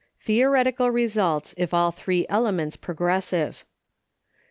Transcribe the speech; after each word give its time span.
Theoretical 0.19 0.89
results, 0.89 1.53
if 1.57 1.75
all 1.75 1.91
three 1.91 2.25
Elements 2.27 2.75
progressive. 2.75 3.65